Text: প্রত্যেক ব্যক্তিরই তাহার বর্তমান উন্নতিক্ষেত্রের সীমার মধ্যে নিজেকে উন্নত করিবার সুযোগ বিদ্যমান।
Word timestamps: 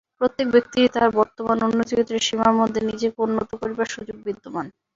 প্রত্যেক 0.19 0.47
ব্যক্তিরই 0.51 0.91
তাহার 0.93 1.11
বর্তমান 1.19 1.57
উন্নতিক্ষেত্রের 1.67 2.25
সীমার 2.27 2.53
মধ্যে 2.59 2.79
নিজেকে 2.89 3.17
উন্নত 3.25 3.49
করিবার 3.61 3.87
সুযোগ 3.93 4.17
বিদ্যমান। 4.25 4.65